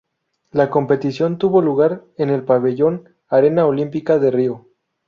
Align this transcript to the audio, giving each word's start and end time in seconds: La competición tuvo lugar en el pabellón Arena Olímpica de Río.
La 0.51 0.71
competición 0.71 1.37
tuvo 1.37 1.61
lugar 1.61 2.03
en 2.17 2.31
el 2.31 2.43
pabellón 2.43 3.09
Arena 3.27 3.67
Olímpica 3.67 4.17
de 4.17 4.31
Río. 4.31 4.65